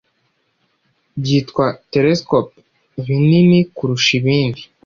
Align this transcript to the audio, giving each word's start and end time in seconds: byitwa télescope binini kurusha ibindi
byitwa 1.21 1.65
télescope 1.91 2.53
binini 3.05 3.59
kurusha 3.75 4.11
ibindi 4.19 4.61